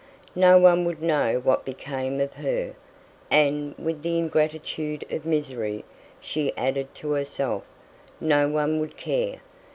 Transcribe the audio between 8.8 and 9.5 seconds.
care.